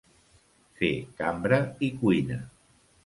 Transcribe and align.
Fer 0.79 0.89
cambra 1.21 1.59
i 1.89 1.91
cuina. 2.01 2.41